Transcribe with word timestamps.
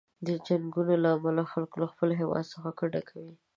د 0.27 0.29
جنګونو 0.47 0.93
له 1.03 1.09
امله 1.17 1.43
خلک 1.51 1.71
له 1.81 1.85
خپل 1.91 2.09
هیواد 2.19 2.45
څخه 2.53 2.69
کډه 2.79 3.01
کوي. 3.09 3.33